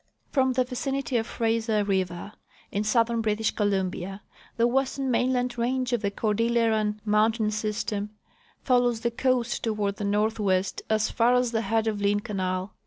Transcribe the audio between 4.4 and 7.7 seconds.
the western mainland range of the Cordilleran mountain